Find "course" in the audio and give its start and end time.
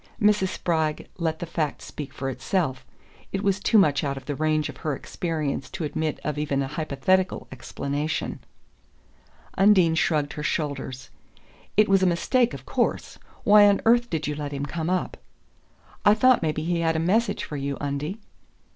12.65-13.19